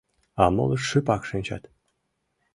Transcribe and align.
А 0.41 0.43
молышт 0.55 0.85
шыпак 0.89 1.21
шинчат. 1.29 1.63